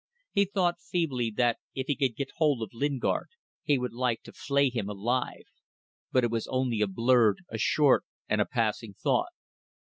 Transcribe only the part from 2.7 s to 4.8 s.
Lingard he would like to flay